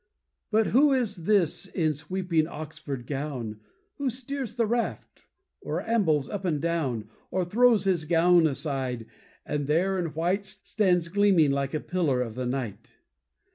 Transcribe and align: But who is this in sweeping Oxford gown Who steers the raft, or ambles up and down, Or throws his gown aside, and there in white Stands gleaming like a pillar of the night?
But 0.49 0.65
who 0.65 0.93
is 0.93 1.25
this 1.25 1.67
in 1.67 1.93
sweeping 1.93 2.47
Oxford 2.47 3.05
gown 3.05 3.59
Who 3.99 4.09
steers 4.09 4.55
the 4.55 4.65
raft, 4.65 5.27
or 5.61 5.79
ambles 5.83 6.27
up 6.27 6.43
and 6.43 6.59
down, 6.59 7.07
Or 7.29 7.45
throws 7.45 7.83
his 7.83 8.05
gown 8.05 8.47
aside, 8.47 9.05
and 9.45 9.67
there 9.67 9.99
in 9.99 10.05
white 10.15 10.43
Stands 10.45 11.07
gleaming 11.09 11.51
like 11.51 11.75
a 11.75 11.79
pillar 11.79 12.19
of 12.23 12.33
the 12.33 12.47
night? 12.47 12.89